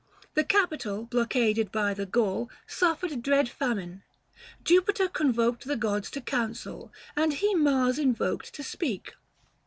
[0.33, 4.01] The capitol blockaded by the Gaul Suffered dread famine.
[4.63, 9.13] Jupiter convoked 415 The gods to council; and he Mars invoked To speak.